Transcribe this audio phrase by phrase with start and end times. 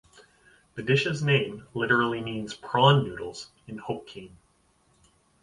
[0.73, 4.31] The dish's name literally means "prawn noodles" in Hokkien.